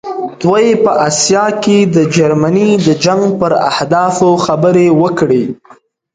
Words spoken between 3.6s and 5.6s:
اهدافو خبرې وکړې.